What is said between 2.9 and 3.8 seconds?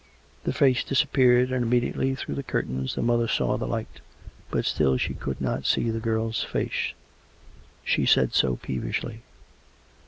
the mother saw the